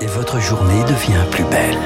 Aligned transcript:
et 0.00 0.06
votre 0.06 0.40
journée 0.40 0.82
devient 0.84 1.24
plus 1.30 1.44
belle. 1.44 1.76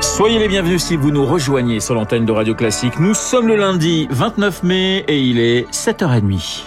Soyez 0.00 0.38
les 0.38 0.48
bienvenus 0.48 0.82
si 0.82 0.96
vous 0.96 1.10
nous 1.10 1.24
rejoignez 1.24 1.80
sur 1.80 1.94
l'antenne 1.94 2.24
de 2.24 2.32
Radio 2.32 2.54
Classique. 2.54 2.98
Nous 2.98 3.14
sommes 3.14 3.48
le 3.48 3.56
lundi 3.56 4.06
29 4.10 4.62
mai 4.62 5.04
et 5.08 5.20
il 5.20 5.38
est 5.38 5.70
7h30. 5.72 6.62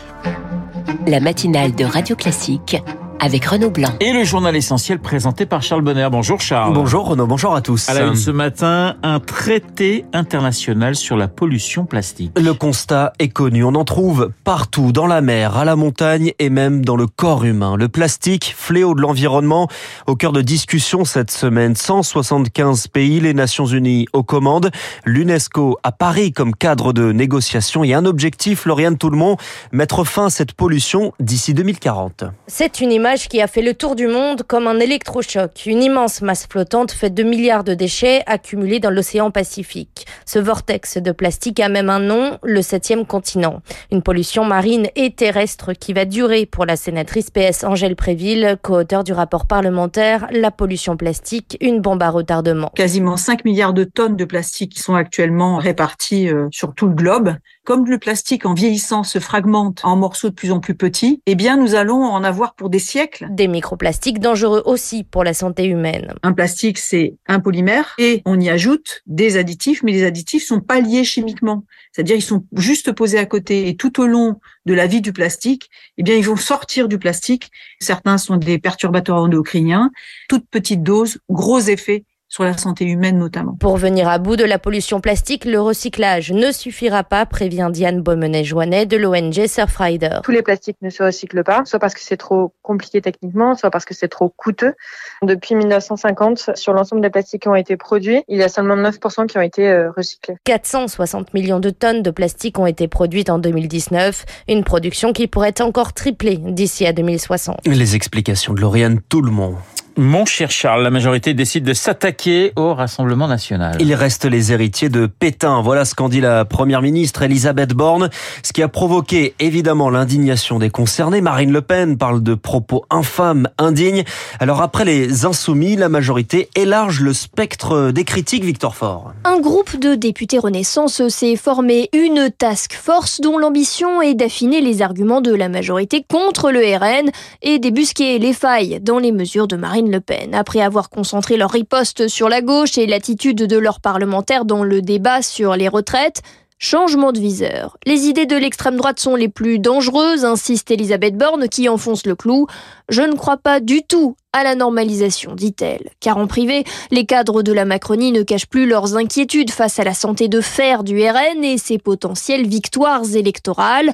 La 1.06 1.20
matinale 1.20 1.76
de 1.76 1.86
Radio 1.86 2.16
Classique 2.16 2.78
avec 3.20 3.46
Renaud 3.46 3.72
Blanc. 3.72 3.90
Et 4.00 4.14
le 4.14 4.24
journal 4.24 4.56
essentiel 4.56 5.00
présenté 5.00 5.46
par 5.46 5.62
Charles 5.62 5.82
Bonner. 5.82 6.08
Bonjour 6.12 6.40
Charles. 6.40 6.74
Bonjour 6.74 7.08
Renaud, 7.08 7.28
bonjour 7.28 7.56
à 7.56 7.62
tous. 7.62 7.90
À 7.90 7.94
la 7.94 8.06
une 8.06 8.16
ce 8.16 8.32
matin, 8.32 8.96
un 9.04 9.20
traité 9.20 10.06
international 10.14 10.96
sur 10.96 11.18
la 11.18 11.28
pollution 11.28 11.86
plastique. 11.86 12.32
Le 12.38 12.54
constat 12.54 13.14
est 13.20 13.30
connu, 13.30 13.64
on 13.64 13.76
en 13.76 13.86
trouve 13.86 14.32
partout, 14.44 14.92
dans 14.92 15.08
la 15.08 15.22
mer, 15.22 15.58
à 15.58 15.66
la 15.66 15.76
montagne 15.76 16.34
et 16.40 16.50
même 16.50 16.86
dans 16.86 16.96
le 16.96 17.08
corps 17.08 17.44
humain. 17.44 17.76
Le 17.76 17.90
plastique, 17.90 18.54
fléau 18.58 18.94
de 18.94 19.02
l'environnement, 19.02 19.68
au 20.06 20.16
cœur 20.16 20.32
de 20.32 20.42
discussion 20.42 21.06
cette 21.06 21.32
semaine. 21.32 21.76
175 21.76 22.88
pays, 22.88 23.20
les 23.20 23.34
Nations 23.34 23.66
Unies 23.66 24.06
aux 24.14 24.24
commandes, 24.24 24.72
l'UNESCO 25.06 25.78
à 25.84 25.92
Paris 25.92 26.32
comme 26.32 26.56
cadre 26.56 26.94
de 26.94 27.12
négociation 27.12 27.84
et 27.84 27.94
un 27.94 28.06
objectif, 28.06 28.66
Lauriane 28.66 28.98
Tout-le-Monde, 28.98 29.38
mettre 29.72 30.04
fin 30.04 30.28
à 30.28 30.30
cette 30.30 30.54
pollution 30.54 31.14
d'ici 31.20 31.54
2040. 31.54 32.26
C'est 32.48 32.80
une 32.80 32.92
image 32.92 33.07
qui 33.16 33.42
a 33.42 33.48
fait 33.48 33.62
le 33.62 33.74
tour 33.74 33.96
du 33.96 34.08
monde 34.08 34.44
comme 34.44 34.68
un 34.68 34.80
électrochoc, 34.80 35.66
une 35.66 35.82
immense 35.82 36.22
masse 36.22 36.46
flottante 36.46 36.92
faite 36.92 37.14
de 37.14 37.24
milliards 37.24 37.64
de 37.64 37.74
déchets 37.74 38.24
accumulés 38.26 38.80
dans 38.80 38.90
l'océan 38.90 39.32
Pacifique. 39.32 40.06
Ce 40.26 40.40
vortex 40.40 40.98
de 40.98 41.12
plastique 41.12 41.60
a 41.60 41.70
même 41.70 41.90
un 41.90 42.00
nom, 42.00 42.38
le 42.44 42.62
septième 42.62 43.06
continent. 43.06 43.62
Une 43.92 44.02
pollution 44.02 44.44
marine 44.44 44.88
et 44.96 45.12
terrestre 45.12 45.74
qui 45.74 45.94
va 45.94 46.06
durer 46.06 46.46
pour 46.46 46.66
la 46.66 46.76
sénatrice 46.76 47.30
PS 47.30 47.64
Angèle 47.64 47.96
Préville, 47.96 48.58
co-auteur 48.62 49.04
du 49.04 49.14
rapport 49.14 49.46
parlementaire 49.46 50.28
La 50.32 50.52
pollution 50.52 50.98
plastique, 50.98 51.58
une 51.62 51.80
bombe 51.80 52.04
à 52.04 52.10
retardement. 52.10 52.72
Quasiment 52.76 53.16
5 53.16 53.46
milliards 53.46 53.74
de 53.74 53.86
tonnes 53.86 54.18
de 54.18 54.26
plastique 54.26 54.78
sont 54.78 54.96
actuellement 54.96 55.58
réparties 55.58 56.30
euh, 56.30 56.48
sur 56.52 56.74
tout 56.74 56.88
le 56.88 56.96
globe. 56.96 57.36
Comme 57.68 57.86
le 57.86 58.00
plastique 58.00 58.46
en 58.46 58.54
vieillissant 58.54 59.04
se 59.04 59.20
fragmente 59.20 59.82
en 59.84 59.98
morceaux 59.98 60.30
de 60.30 60.34
plus 60.34 60.54
en 60.54 60.62
plus 60.62 60.74
petits, 60.74 61.22
eh 61.26 61.36
bien 61.36 61.58
nous 61.58 61.76
allons 61.76 62.02
en 62.02 62.24
avoir 62.24 62.56
pour 62.56 62.70
des 62.70 62.80
siècles. 62.80 63.28
Des 63.30 63.50
microplastiques 63.50 64.22
dangereux 64.22 64.64
aussi 64.66 65.04
pour 65.04 65.26
la 65.26 65.34
santé 65.34 65.66
humaine. 65.66 66.14
Un 66.24 66.32
plastique, 66.32 66.78
c'est 66.78 67.18
un 67.28 67.42
polymère 67.42 67.94
et 67.98 68.22
on 68.24 68.40
y 68.40 68.50
ajoute 68.50 69.02
des 69.06 69.36
additifs, 69.36 69.84
mais 69.84 69.92
les 69.92 70.06
additifs 70.06 70.48
sont 70.48 70.62
pas 70.62 70.80
liés 70.80 71.04
chimiquement. 71.04 71.66
C'est-à-dire 71.92 72.16
ils 72.16 72.22
sont 72.22 72.46
juste 72.54 72.94
posés 72.94 73.20
à 73.20 73.26
côté 73.26 73.68
et 73.68 73.76
tout 73.76 74.00
au 74.00 74.08
long 74.08 74.40
de 74.66 74.74
la 74.74 74.88
vie 74.88 75.02
du 75.02 75.12
plastique, 75.12 75.70
eh 75.98 76.04
bien 76.04 76.16
ils 76.16 76.24
vont 76.26 76.38
sortir 76.38 76.88
du 76.88 76.98
plastique. 76.98 77.52
Certains 77.82 78.18
sont 78.18 78.38
des 78.38 78.60
perturbateurs 78.60 79.18
endocriniens, 79.18 79.92
toute 80.30 80.48
petite 80.50 80.84
dose, 80.84 81.18
gros 81.30 81.60
effet 81.60 82.06
sur 82.30 82.44
la 82.44 82.58
santé 82.58 82.86
humaine 82.86 83.18
notamment. 83.18 83.56
Pour 83.60 83.78
venir 83.78 84.08
à 84.08 84.18
bout 84.18 84.36
de 84.36 84.44
la 84.44 84.60
pollution 84.60 85.00
plastique, 85.00 85.46
le 85.46 85.62
recyclage 85.62 86.32
ne 86.32 86.52
suffira 86.52 87.04
pas, 87.04 87.26
prévient 87.26 87.70
Diane 87.72 88.02
Beaumenet-Joannet 88.02 88.86
de 88.86 88.98
l'ONG 88.98 89.48
Surfrider. 89.48 90.20
Tous 90.24 90.32
les 90.32 90.42
plastiques 90.42 90.78
ne 90.82 90.90
se 90.90 91.04
recyclent 91.04 91.44
pas, 91.44 91.64
soit 91.66 91.80
parce 91.80 91.94
que 91.94 92.02
c'est 92.02 92.18
trop 92.18 92.54
compliqué 92.62 93.02
techniquement, 93.02 93.56
soit 93.56 93.72
parce 93.72 93.86
que 93.86 93.94
c'est 93.94 94.10
trop 94.10 94.30
coûteux. 94.30 94.74
Depuis 95.22 95.56
1950, 95.56 96.52
sur 96.56 96.74
l'ensemble 96.74 97.02
des 97.02 97.10
plastiques 97.10 97.44
qui 97.44 97.48
ont 97.48 97.56
été 97.56 97.78
produits, 97.78 98.24
il 98.28 98.38
y 98.38 98.44
a 98.44 98.50
seulement 98.50 98.76
9% 98.76 99.28
qui 99.28 99.38
ont 99.38 99.42
été 99.42 99.68
euh, 99.68 99.92
recyclés. 99.96 100.36
460 100.44 101.34
millions 101.34 101.60
de 101.60 101.70
tonnes 101.70 102.02
de 102.02 102.12
plastique 102.12 102.60
ont 102.60 102.66
été 102.66 102.88
produites 102.88 103.30
en 103.30 103.40
2019, 103.40 104.26
une 104.50 104.64
production 104.64 105.14
qui 105.14 105.28
pourrait 105.28 105.62
encore 105.62 105.94
tripler 105.94 106.38
d'ici 106.38 106.86
à 106.86 106.94
2060. 106.94 107.66
Les 107.66 107.96
explications 107.96 108.54
de 108.54 108.62
Lauriane 108.62 109.00
Tout 109.10 109.22
le 109.22 109.32
monde. 109.32 109.56
Mon 110.00 110.26
cher 110.26 110.52
Charles, 110.52 110.84
la 110.84 110.92
majorité 110.92 111.34
décide 111.34 111.64
de 111.64 111.74
s'attaquer 111.74 112.54
au 112.56 112.76
Rassemblement 112.76 113.28
national. 113.28 113.78
Il 113.80 113.96
reste 113.96 114.26
les 114.26 114.52
héritiers 114.52 114.90
de 114.90 115.08
Pétain. 115.08 115.60
Voilà 115.64 115.86
ce 115.86 115.96
qu'en 115.96 116.08
dit 116.08 116.22
la 116.22 116.46
première 116.46 116.84
ministre 116.84 117.24
Elisabeth 117.24 117.74
Borne, 117.74 118.12
ce 118.44 118.54
qui 118.54 118.62
a 118.62 118.68
provoqué 118.68 119.34
évidemment 119.40 119.90
l'indignation 119.90 120.60
des 120.60 120.70
concernés. 120.70 121.20
Marine 121.20 121.52
Le 121.52 121.64
Pen 121.64 121.98
parle 121.98 122.22
de 122.22 122.36
propos 122.36 122.86
infâmes, 122.92 123.50
indignes. 123.58 124.04
Alors 124.40 124.62
après 124.62 124.86
les 124.86 125.26
insoumis, 125.26 125.76
la 125.76 125.90
majorité 125.90 126.50
élarge 126.54 127.02
le 127.02 127.14
spectre 127.14 127.90
des 127.90 128.04
critiques, 128.04 128.44
Victor 128.44 128.76
Fort. 128.76 129.14
Un 129.24 129.40
groupe 129.40 129.80
de 129.80 129.96
députés 129.96 130.38
Renaissance 130.38 131.08
s'est 131.08 131.36
formé 131.36 131.90
une 131.92 132.30
task 132.30 132.74
force 132.74 133.20
dont 133.20 133.40
l'ambition 133.40 134.04
est 134.04 134.14
d'affiner 134.14 134.62
les 134.62 134.84
arguments 134.84 135.22
de 135.22 135.34
la 135.34 135.50
majorité 135.50 136.06
contre 136.08 136.52
le 136.52 136.60
RN 136.60 137.10
et 137.42 137.58
débusquer 137.58 138.20
les 138.20 138.34
failles 138.34 138.80
dans 138.80 139.00
les 139.00 139.12
mesures 139.12 139.48
de 139.48 139.56
Marine 139.56 139.87
le 139.92 140.00
Pen. 140.00 140.36
Après 140.36 140.62
avoir 140.62 140.90
concentré 140.90 141.38
leur 141.38 141.52
riposte 141.52 142.08
sur 142.08 142.30
la 142.30 142.42
gauche 142.42 142.78
et 142.78 142.86
l'attitude 142.86 143.38
de 143.38 143.58
leurs 143.58 143.82
parlementaires 143.82 144.46
dans 144.46 144.64
le 144.64 144.82
débat 144.82 145.22
sur 145.22 145.56
les 145.56 145.68
retraites, 145.68 146.22
Changement 146.60 147.12
de 147.12 147.20
viseur. 147.20 147.78
Les 147.86 148.08
idées 148.08 148.26
de 148.26 148.36
l'extrême 148.36 148.78
droite 148.78 149.00
sont 149.00 149.16
les 149.16 149.30
plus 149.30 149.60
dangereuses, 149.60 150.26
insiste 150.26 150.72
Elisabeth 150.72 151.16
Borne 151.16 151.50
qui 151.50 151.70
enfonce 151.70 152.08
le 152.08 152.16
clou. 152.16 152.48
Je 152.90 153.04
ne 153.04 153.14
crois 153.14 153.38
pas 153.38 153.60
du 153.60 153.84
tout 153.84 154.16
à 154.34 154.44
la 154.44 154.56
normalisation, 154.56 155.36
dit-elle. 155.36 155.92
Car 156.00 156.18
en 156.18 156.26
privé, 156.26 156.64
les 156.90 157.06
cadres 157.06 157.44
de 157.44 157.54
la 157.54 157.64
Macronie 157.64 158.12
ne 158.12 158.24
cachent 158.24 158.48
plus 158.48 158.68
leurs 158.68 158.96
inquiétudes 158.96 159.52
face 159.52 159.78
à 159.78 159.84
la 159.84 159.94
santé 159.94 160.30
de 160.30 160.42
fer 160.42 160.84
du 160.84 161.00
RN 161.08 161.44
et 161.44 161.60
ses 161.60 161.78
potentielles 161.78 162.48
victoires 162.48 163.06
électorales. 163.14 163.94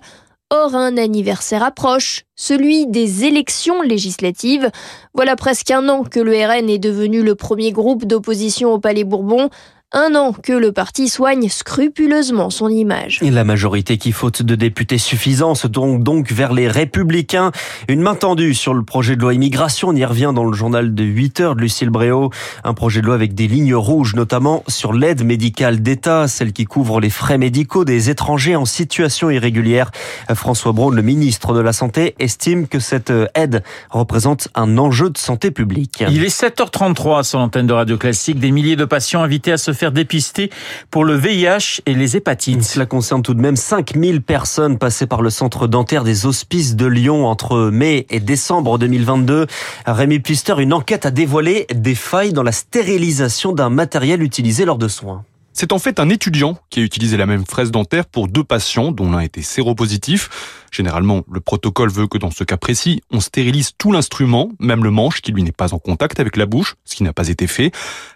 Or, 0.56 0.76
un 0.76 0.98
anniversaire 0.98 1.64
approche, 1.64 2.26
celui 2.36 2.86
des 2.86 3.26
élections 3.26 3.82
législatives. 3.82 4.70
Voilà 5.16 5.36
presque 5.36 5.72
un 5.72 5.90
an 5.90 6.04
que 6.04 6.20
le 6.20 6.32
RN 6.34 6.70
est 6.70 6.78
devenu 6.78 7.24
le 7.24 7.34
premier 7.34 7.72
groupe 7.72 8.06
d'opposition 8.06 8.72
au 8.72 8.78
Palais 8.78 9.04
Bourbon. 9.04 9.50
Un 9.96 10.16
an 10.16 10.34
que 10.34 10.54
le 10.54 10.72
parti 10.72 11.08
soigne 11.08 11.50
scrupuleusement 11.50 12.50
son 12.50 12.68
image. 12.68 13.20
Et 13.22 13.30
la 13.30 13.44
majorité 13.44 14.00
qui, 14.00 14.12
faute 14.12 14.42
de 14.42 14.56
députés 14.56 14.98
suffisants, 14.98 15.54
se 15.54 15.68
tourne 15.68 16.02
donc 16.02 16.32
vers 16.32 16.52
les 16.52 16.68
républicains. 16.68 17.52
Une 17.88 18.02
main 18.02 18.16
tendue 18.16 18.56
sur 18.56 18.74
le 18.74 18.84
projet 18.84 19.16
de 19.16 19.22
loi 19.22 19.36
immigration. 19.36 19.90
On 19.90 19.96
y 19.96 20.04
revient 20.04 20.32
dans 20.34 20.46
le 20.46 20.54
journal 20.54 20.96
de 20.96 21.04
8 21.04 21.40
heures 21.42 21.56
de 21.56 21.62
Lucille 21.62 21.92
Bréau. 21.92 22.32
Un 22.64 22.74
projet 22.74 23.02
de 23.02 23.06
loi 23.06 23.14
avec 23.14 23.36
des 23.36 23.48
lignes 23.48 23.76
rouges, 23.76 24.16
notamment 24.16 24.64
sur 24.68 24.94
l'aide 24.94 25.24
médicale 25.24 25.84
d'État, 25.84 26.28
celle 26.28 26.54
qui 26.54 26.66
couvre 26.66 27.00
les 27.00 27.12
frais 27.12 27.38
médicaux 27.38 27.86
des 27.86 28.10
étrangers 28.10 28.56
en 28.56 28.66
situation 28.66 29.30
irrégulière. 29.30 29.92
François 30.34 30.72
Braun, 30.72 30.96
le 30.96 31.04
ministre 31.04 31.54
de 31.54 31.60
la 31.60 31.72
Santé, 31.72 32.16
estime 32.18 32.68
que 32.68 32.80
cette 32.80 33.14
aide 33.36 33.62
représente 33.92 34.48
un 34.56 34.80
enjeu 34.80 35.12
de 35.12 35.20
santé 35.20 35.52
publique. 35.52 36.04
Il 36.10 36.24
est 36.24 36.36
7h33 36.36 37.22
sur 37.22 37.38
l'antenne 37.38 37.68
de 37.68 37.74
Radio 37.74 38.00
Classique. 38.00 38.40
Des 38.40 38.50
milliers 38.50 38.76
de 38.76 38.86
patients 38.86 39.22
invités 39.22 39.52
à 39.52 39.58
se 39.58 39.72
faire 39.72 39.83
dépister 39.92 40.50
pour 40.90 41.06
le 41.06 41.16
VIH 41.16 41.82
et 41.86 41.94
les 41.94 42.16
hépatites. 42.16 42.64
Cela 42.64 42.86
concerne 42.86 43.22
tout 43.22 43.34
de 43.34 43.42
même 43.42 43.56
5000 43.56 44.22
personnes 44.22 44.78
passées 44.78 45.08
par 45.08 45.22
le 45.22 45.30
centre 45.30 45.68
dentaire 45.68 46.04
des 46.04 46.26
hospices 46.26 46.76
de 46.76 46.86
Lyon 46.86 47.26
entre 47.26 47.70
mai 47.72 48.06
et 48.10 48.20
décembre 48.20 48.78
2022. 48.78 49.48
Rémi 49.86 50.20
Pister, 50.20 50.56
une 50.60 50.74
enquête 50.74 51.06
a 51.06 51.12
dévoilé 51.12 51.68
des 51.74 51.96
failles 51.96 52.34
dans 52.34 52.44
la 52.44 52.52
stérilisation 52.52 53.52
d'un 53.52 53.70
matériel 53.70 54.24
utilisé 54.24 54.66
lors 54.66 54.78
de 54.78 54.88
soins. 54.88 55.24
C'est 55.54 55.72
en 55.72 55.80
fait 55.80 56.00
un 56.00 56.10
étudiant 56.10 56.58
qui 56.72 56.80
a 56.80 56.84
utilisé 56.84 57.16
la 57.16 57.28
même 57.28 57.46
fraise 57.46 57.70
dentaire 57.70 58.08
pour 58.08 58.28
deux 58.28 58.44
patients 58.44 58.92
dont 58.92 59.12
l'un 59.12 59.20
était 59.20 59.44
séropositif. 59.44 60.63
Généralement, 60.74 61.22
le 61.32 61.40
protocole 61.40 61.92
veut 61.92 62.08
que 62.08 62.18
dans 62.18 62.32
ce 62.32 62.44
cas 62.44 62.58
précis, 62.58 63.02
on 63.12 63.20
stérilise 63.20 63.74
tout 63.78 63.92
l'instrument, 63.92 64.50
même 64.60 64.84
le 64.84 64.90
manche 64.90 65.22
qui 65.22 65.32
lui 65.32 65.44
n'est 65.44 65.52
pas 65.52 65.76
en 65.76 65.78
contact 65.78 66.20
avec 66.20 66.36
la 66.36 66.48
bouche, 66.48 66.76
ce 66.84 66.96
qui 66.96 67.04
n'a 67.04 67.14
pas 67.14 67.28
été 67.28 67.46
fait. 67.46 67.72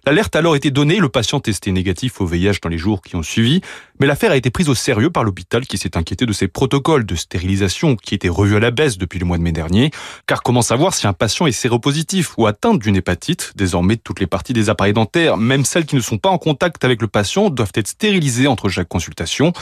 L'alerte 0.07 0.35
a 0.35 0.39
alors 0.39 0.55
été 0.55 0.71
donnée, 0.71 0.97
le 0.97 1.07
patient 1.07 1.39
testé 1.39 1.71
négatif 1.71 2.19
au 2.19 2.25
VIH 2.25 2.59
dans 2.63 2.69
les 2.69 2.79
jours 2.79 3.03
qui 3.03 3.15
ont 3.15 3.21
suivi, 3.21 3.61
mais 3.99 4.07
l'affaire 4.07 4.31
a 4.31 4.37
été 4.37 4.49
prise 4.49 4.69
au 4.69 4.75
sérieux 4.75 5.11
par 5.11 5.23
l'hôpital 5.23 5.67
qui 5.67 5.77
s'est 5.77 5.95
inquiété 5.97 6.25
de 6.25 6.33
ces 6.33 6.47
protocoles 6.47 7.05
de 7.05 7.13
stérilisation 7.13 7.95
qui 7.95 8.15
étaient 8.15 8.27
revus 8.27 8.55
à 8.55 8.59
la 8.59 8.71
baisse 8.71 8.97
depuis 8.97 9.19
le 9.19 9.25
mois 9.25 9.37
de 9.37 9.43
mai 9.43 9.51
dernier. 9.51 9.91
Car 10.25 10.41
comment 10.41 10.63
savoir 10.63 10.95
si 10.95 11.05
un 11.05 11.13
patient 11.13 11.45
est 11.45 11.51
séropositif 11.51 12.39
ou 12.39 12.47
atteint 12.47 12.73
d'une 12.73 12.95
hépatite? 12.95 13.53
Désormais, 13.55 13.97
toutes 13.97 14.19
les 14.19 14.27
parties 14.27 14.53
des 14.53 14.71
appareils 14.71 14.93
dentaires, 14.93 15.37
même 15.37 15.63
celles 15.63 15.85
qui 15.85 15.95
ne 15.95 16.01
sont 16.01 16.17
pas 16.17 16.29
en 16.29 16.39
contact 16.39 16.83
avec 16.83 17.03
le 17.03 17.07
patient, 17.07 17.51
doivent 17.51 17.71
être 17.75 17.87
stérilisées 17.87 18.47
entre 18.47 18.67
chaque 18.67 18.87
consultation. 18.87 19.53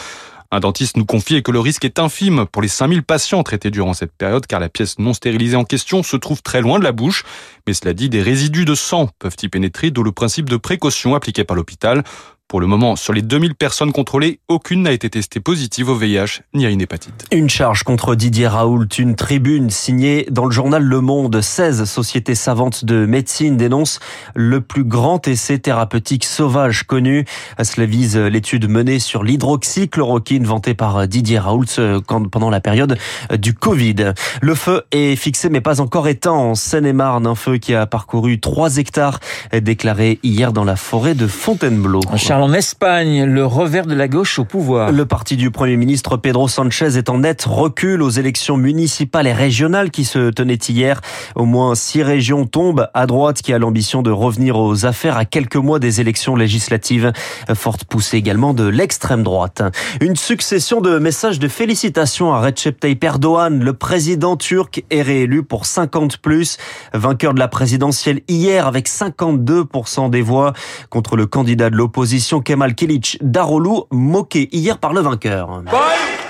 Un 0.52 0.60
dentiste 0.60 0.98
nous 0.98 1.06
confie 1.06 1.42
que 1.42 1.52
le 1.52 1.60
risque 1.60 1.86
est 1.86 2.00
infime 2.00 2.46
pour 2.52 2.62
les 2.62 2.68
5000 2.68 3.04
patients 3.04 3.44
traités 3.44 3.72
durant 3.72 3.94
cette 3.94 4.14
période 4.14 4.46
car 4.46 4.60
la 4.60 4.70
pièce 4.70 5.00
non 5.00 5.14
stérilisée 5.14 5.56
en 5.56 5.66
question 5.66 6.04
se 6.04 6.16
trouve 6.18 6.42
très 6.42 6.62
loin 6.62 6.80
de 6.80 6.84
la 6.84 6.92
bouche. 6.92 7.24
Mais 7.68 7.74
cela 7.74 7.94
dit, 7.94 8.10
des 8.10 8.22
résidus 8.22 8.66
de 8.66 8.76
sang 8.76 9.10
peuvent 9.20 9.36
y 9.42 9.50
pénétrer, 9.50 9.92
d'où 9.92 10.04
le 10.04 10.12
principe 10.12 10.50
de 10.50 10.58
précaution 10.58 11.16
appliqué 11.16 11.44
par 11.44 11.56
l'hôpital. 11.56 12.04
Pour 12.48 12.62
le 12.62 12.68
moment, 12.68 12.96
sur 12.96 13.12
les 13.12 13.24
2000 13.24 13.56
personnes 13.56 13.92
contrôlées, 13.92 14.40
aucune 14.50 14.84
n'a 14.84 14.92
été 14.92 15.10
testée 15.10 15.40
positive 15.40 15.90
au 15.90 15.96
VIH 15.96 16.42
ni 16.54 16.68
à 16.68 16.70
une 16.70 16.80
hépatite. 16.80 17.26
Une 17.32 17.50
charge 17.50 17.82
contre 17.82 18.14
Didier 18.14 18.46
Raoult, 18.46 18.86
une 19.00 19.16
tribune 19.16 19.72
signée 19.72 20.28
dans 20.30 20.46
le 20.46 20.52
journal 20.52 20.84
Le 20.84 21.02
Monde. 21.02 21.42
16 21.42 21.86
sociétés 21.86 22.36
savantes 22.36 22.86
de 22.86 23.08
médecine 23.08 23.58
dénoncent 23.58 24.00
le 24.36 24.62
plus 24.62 24.84
grand 24.84 25.28
essai 25.28 25.58
thérapeutique 25.58 26.24
sauvage 26.24 26.84
connu. 26.84 27.26
Cela 27.64 27.88
vise 27.88 28.16
l'étude 28.16 28.70
menée 28.70 29.00
sur 29.00 29.24
l'hydroxychloroquine 29.24 30.46
vantée 30.46 30.76
par 30.76 31.08
Didier 31.08 31.40
Raoult 31.40 31.80
euh, 31.80 32.00
pendant 32.06 32.52
la 32.52 32.60
période 32.60 33.00
du 33.40 33.56
Covid. 33.56 34.14
Le 34.42 34.54
feu 34.54 34.84
est 34.92 35.16
fixé 35.16 35.50
mais 35.50 35.62
pas 35.62 35.82
encore 35.82 36.08
éteint 36.08 36.32
en 36.34 36.54
Seine-et-Marne. 36.54 37.26
Un 37.26 37.34
feu 37.34 37.58
qui 37.58 37.74
a 37.74 37.88
parcouru 37.88 38.40
3 38.40 38.78
hectares 38.78 39.20
déclaré 39.52 40.20
hier 40.22 40.54
dans 40.54 40.64
la 40.64 40.76
forêt 40.76 41.16
de 41.16 41.26
Fontainebleau 41.26 42.02
en 42.42 42.54
Espagne, 42.54 43.24
le 43.24 43.46
revers 43.46 43.86
de 43.86 43.94
la 43.94 44.08
gauche 44.08 44.40
au 44.40 44.46
pouvoir. 44.46 44.92
Le 44.92 45.06
parti 45.06 45.38
du 45.38 45.52
Premier 45.52 45.78
ministre 45.78 46.18
Pedro 46.18 46.48
Sanchez 46.48 46.98
est 46.98 47.10
en 47.10 47.20
net 47.20 47.44
recul 47.44 48.02
aux 48.02 48.10
élections 48.10 48.58
municipales 48.58 49.28
et 49.28 49.34
régionales 49.34 49.92
qui 49.92 50.06
se 50.06 50.32
tenaient 50.32 50.56
hier. 50.56 51.02
Au 51.36 51.46
moins 51.46 51.76
six 51.76 52.04
régions 52.04 52.46
tombent 52.46 52.90
à 52.94 53.06
droite 53.06 53.42
qui 53.42 53.54
a 53.54 53.60
l'ambition 53.60 54.02
de 54.02 54.12
revenir 54.12 54.58
aux 54.58 54.86
affaires 54.86 55.18
à 55.18 55.26
quelques 55.26 55.56
mois 55.56 55.80
des 55.80 56.02
élections 56.02 56.36
législatives. 56.36 57.14
Forte 57.54 57.86
poussée 57.86 58.18
également 58.18 58.54
de 58.54 58.68
l'extrême 58.68 59.24
droite. 59.24 59.62
Une 60.02 60.16
succession 60.16 60.82
de 60.82 60.98
messages 60.98 61.40
de 61.40 61.48
félicitations 61.48 62.34
à 62.34 62.42
Recep 62.42 62.80
Tayyip 62.80 63.04
Erdogan. 63.04 63.64
Le 63.64 63.74
président 63.74 64.36
turc 64.36 64.84
est 64.90 65.02
réélu 65.02 65.44
pour 65.44 65.66
50 65.66 66.18
plus. 66.18 66.58
Vainqueur 66.94 67.34
de 67.34 67.40
la 67.40 67.48
présidentielle 67.48 68.22
hier 68.28 68.68
avec 68.68 68.90
52% 68.90 70.10
des 70.10 70.22
voix 70.22 70.54
contre 70.90 71.16
le 71.16 71.28
candidat 71.28 71.70
de 71.70 71.78
l'opposition 71.78 72.25
Kemal 72.42 72.76
Kilic 72.76 73.18
Darolu, 73.22 73.82
moqué 73.92 74.50
hier 74.52 74.78
par 74.78 74.94
le 74.94 75.02
vainqueur. 75.02 75.62
Bye 75.64 75.74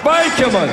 bye 0.03 0.29
Kemal 0.37 0.69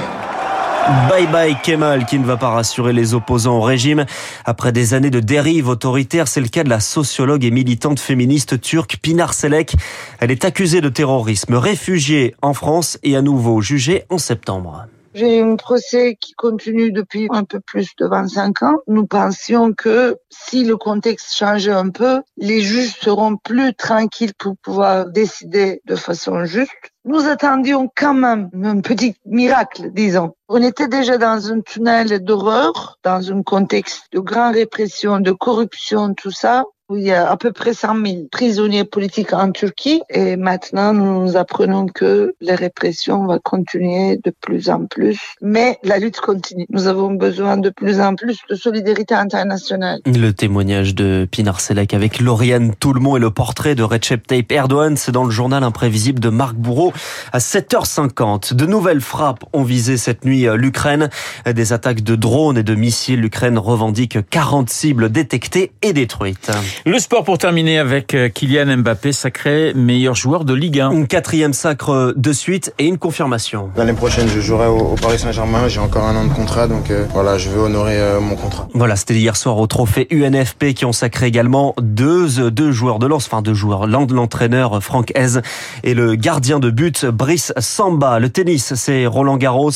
Bye 1.08 1.26
bye 1.28 1.56
Kemal 1.62 2.06
qui 2.06 2.18
ne 2.18 2.24
va 2.24 2.36
pas 2.36 2.48
rassurer 2.48 2.92
les 2.92 3.14
opposants 3.14 3.58
au 3.58 3.60
régime. 3.60 4.04
Après 4.44 4.72
des 4.72 4.94
années 4.94 5.10
de 5.10 5.20
dérive 5.20 5.68
autoritaire, 5.68 6.26
c'est 6.26 6.40
le 6.40 6.48
cas 6.48 6.64
de 6.64 6.68
la 6.68 6.80
sociologue 6.80 7.44
et 7.44 7.52
militante 7.52 8.00
féministe 8.00 8.60
turque 8.60 8.96
Pinar 9.00 9.32
Selek. 9.32 9.76
Elle 10.18 10.32
est 10.32 10.44
accusée 10.44 10.80
de 10.80 10.88
terrorisme, 10.88 11.54
réfugiée 11.54 12.34
en 12.42 12.52
France 12.52 12.98
et 13.04 13.16
à 13.16 13.22
nouveau 13.22 13.60
jugée 13.60 14.04
en 14.10 14.18
septembre. 14.18 14.86
J'ai 15.14 15.42
un 15.42 15.56
procès 15.56 16.16
qui 16.18 16.32
continue 16.32 16.90
depuis 16.90 17.28
un 17.30 17.44
peu 17.44 17.60
plus 17.60 17.90
de 17.98 18.06
25 18.06 18.62
ans. 18.62 18.76
Nous 18.86 19.06
pensions 19.06 19.74
que 19.74 20.16
si 20.30 20.64
le 20.64 20.78
contexte 20.78 21.34
changeait 21.34 21.72
un 21.72 21.90
peu, 21.90 22.22
les 22.38 22.62
juges 22.62 22.96
seront 22.98 23.36
plus 23.36 23.74
tranquilles 23.74 24.32
pour 24.38 24.56
pouvoir 24.56 25.06
décider 25.06 25.82
de 25.84 25.96
façon 25.96 26.46
juste. 26.46 26.70
Nous 27.04 27.26
attendions 27.26 27.90
quand 27.94 28.14
même 28.14 28.48
un 28.64 28.80
petit 28.80 29.14
miracle, 29.26 29.90
disons. 29.92 30.34
On 30.48 30.62
était 30.62 30.88
déjà 30.88 31.18
dans 31.18 31.52
un 31.52 31.60
tunnel 31.60 32.24
d'horreur, 32.24 32.98
dans 33.02 33.32
un 33.32 33.42
contexte 33.42 34.04
de 34.12 34.20
grande 34.20 34.54
répression, 34.54 35.20
de 35.20 35.32
corruption, 35.32 36.14
tout 36.14 36.30
ça 36.30 36.64
il 36.96 37.04
y 37.04 37.12
a 37.12 37.30
à 37.30 37.36
peu 37.36 37.52
près 37.52 37.74
100 37.74 38.04
000 38.04 38.16
prisonniers 38.30 38.84
politiques 38.84 39.32
en 39.32 39.50
Turquie. 39.50 40.02
Et 40.10 40.36
maintenant, 40.36 40.92
nous 40.92 41.36
apprenons 41.36 41.86
que 41.86 42.34
les 42.40 42.54
répressions 42.54 43.26
vont 43.26 43.38
continuer 43.42 44.18
de 44.22 44.32
plus 44.40 44.70
en 44.70 44.86
plus. 44.86 45.18
Mais 45.40 45.78
la 45.82 45.98
lutte 45.98 46.20
continue. 46.20 46.66
Nous 46.70 46.86
avons 46.86 47.12
besoin 47.12 47.56
de 47.56 47.70
plus 47.70 48.00
en 48.00 48.14
plus 48.14 48.38
de 48.48 48.54
solidarité 48.54 49.14
internationale. 49.14 50.00
Le 50.06 50.30
témoignage 50.32 50.94
de 50.94 51.26
Pinar 51.30 51.60
Selek 51.60 51.94
avec 51.94 52.20
Lauriane 52.20 52.74
Toulmont 52.74 53.16
et 53.16 53.20
le 53.20 53.30
portrait 53.30 53.74
de 53.74 53.82
Recep 53.82 54.26
Tayyip 54.26 54.52
Erdogan, 54.52 54.96
c'est 54.96 55.12
dans 55.12 55.24
le 55.24 55.30
journal 55.30 55.64
imprévisible 55.64 56.20
de 56.20 56.28
Marc 56.28 56.54
Bourreau 56.54 56.92
à 57.32 57.38
7h50. 57.38 58.54
De 58.54 58.66
nouvelles 58.66 59.00
frappes 59.00 59.44
ont 59.52 59.62
visé 59.62 59.96
cette 59.96 60.24
nuit 60.24 60.46
l'Ukraine. 60.56 61.10
Des 61.46 61.72
attaques 61.72 62.02
de 62.02 62.16
drones 62.16 62.58
et 62.58 62.62
de 62.62 62.74
missiles. 62.74 63.20
L'Ukraine 63.20 63.58
revendique 63.58 64.18
40 64.30 64.70
cibles 64.70 65.10
détectées 65.10 65.72
et 65.82 65.92
détruites. 65.92 66.50
Le 66.84 66.98
sport 66.98 67.22
pour 67.22 67.38
terminer 67.38 67.78
avec 67.78 68.12
euh, 68.12 68.28
Kylian 68.28 68.78
Mbappé, 68.78 69.12
sacré 69.12 69.72
meilleur 69.72 70.16
joueur 70.16 70.44
de 70.44 70.52
Ligue 70.52 70.80
1. 70.80 70.90
Un 70.90 71.04
quatrième 71.04 71.52
sacre 71.52 72.12
de 72.16 72.32
suite 72.32 72.74
et 72.80 72.86
une 72.86 72.98
confirmation. 72.98 73.70
L'année 73.76 73.92
prochaine, 73.92 74.26
je 74.26 74.40
jouerai 74.40 74.66
au, 74.66 74.96
Paris 75.00 75.20
Saint-Germain. 75.20 75.68
J'ai 75.68 75.78
encore 75.78 76.02
un 76.08 76.16
an 76.16 76.24
de 76.24 76.32
contrat, 76.32 76.66
donc 76.66 76.90
euh, 76.90 77.04
voilà, 77.12 77.38
je 77.38 77.50
veux 77.50 77.60
honorer 77.60 78.00
euh, 78.00 78.18
mon 78.18 78.34
contrat. 78.34 78.66
Voilà, 78.74 78.96
c'était 78.96 79.14
hier 79.14 79.36
soir 79.36 79.58
au 79.58 79.68
trophée 79.68 80.08
UNFP 80.10 80.74
qui 80.74 80.84
ont 80.84 80.92
sacré 80.92 81.26
également 81.26 81.76
deux, 81.80 82.50
deux 82.50 82.72
joueurs 82.72 82.98
de 82.98 83.06
lance, 83.06 83.26
enfin 83.26 83.42
deux 83.42 83.54
joueurs, 83.54 83.86
l'entraîneur 83.86 84.82
Franck 84.82 85.12
Hez 85.16 85.40
et 85.84 85.94
le 85.94 86.16
gardien 86.16 86.58
de 86.58 86.70
but 86.70 87.06
Brice 87.06 87.52
Samba. 87.58 88.18
Le 88.18 88.28
tennis, 88.28 88.74
c'est 88.74 89.06
Roland 89.06 89.36
Garros 89.36 89.70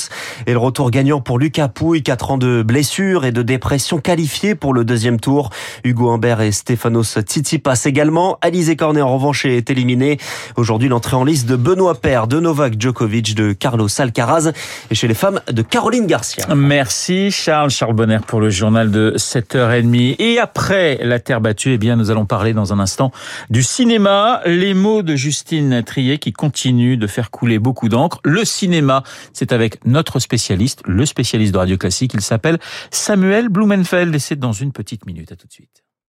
et 0.48 0.52
le 0.52 0.58
retour 0.58 0.90
gagnant 0.90 1.20
pour 1.20 1.38
Lucas 1.38 1.68
Pouille, 1.68 2.02
quatre 2.02 2.32
ans 2.32 2.38
de 2.38 2.64
blessure 2.64 3.24
et 3.24 3.30
de 3.30 3.42
dépression 3.42 3.98
qualifié 3.98 4.56
pour 4.56 4.74
le 4.74 4.84
deuxième 4.84 5.20
tour. 5.20 5.50
Hugo 5.84 6.10
Humbert 6.10 6.40
et 6.40 6.50
Stéphane 6.50 6.85
Titi 7.26 7.58
passe 7.58 7.86
également. 7.86 8.38
Alizé 8.40 8.76
Cornet, 8.76 9.00
en 9.00 9.14
revanche, 9.14 9.44
est 9.44 9.70
éliminé. 9.70 10.18
Aujourd'hui, 10.56 10.88
l'entrée 10.88 11.16
en 11.16 11.24
liste 11.24 11.46
de 11.46 11.56
Benoît 11.56 11.94
Paire, 11.94 12.26
de 12.26 12.40
Novak 12.40 12.80
Djokovic, 12.80 13.34
de 13.34 13.52
Carlos 13.52 13.88
Alcaraz 13.98 14.52
et 14.90 14.94
chez 14.94 15.08
les 15.08 15.14
femmes 15.14 15.40
de 15.50 15.62
Caroline 15.62 16.06
Garcia. 16.06 16.46
Merci 16.54 17.30
Charles, 17.30 17.70
Charles 17.70 17.94
Bonner 17.94 18.18
pour 18.26 18.40
le 18.40 18.50
journal 18.50 18.90
de 18.90 19.14
7h30. 19.16 20.16
Et 20.18 20.38
après 20.38 20.98
la 21.02 21.18
terre 21.18 21.40
battue, 21.40 21.72
eh 21.72 21.78
bien, 21.78 21.96
nous 21.96 22.10
allons 22.10 22.26
parler 22.26 22.52
dans 22.52 22.72
un 22.72 22.78
instant 22.78 23.12
du 23.50 23.62
cinéma. 23.62 24.40
Les 24.46 24.74
mots 24.74 25.02
de 25.02 25.16
Justine 25.16 25.82
Trier 25.82 26.18
qui 26.18 26.32
continue 26.32 26.96
de 26.96 27.06
faire 27.06 27.30
couler 27.30 27.58
beaucoup 27.58 27.88
d'encre. 27.88 28.20
Le 28.24 28.44
cinéma, 28.44 29.02
c'est 29.32 29.52
avec 29.52 29.84
notre 29.84 30.18
spécialiste, 30.18 30.82
le 30.86 31.06
spécialiste 31.06 31.52
de 31.52 31.58
Radio 31.58 31.76
Classique. 31.76 32.12
Il 32.14 32.20
s'appelle 32.20 32.58
Samuel 32.90 33.48
Blumenfeld 33.48 34.14
et 34.14 34.18
c'est 34.18 34.36
dans 34.36 34.52
une 34.52 34.72
petite 34.72 35.06
minute. 35.06 35.32
À 35.32 35.36
tout 35.36 35.46
de 35.46 35.52
suite. 35.52 35.85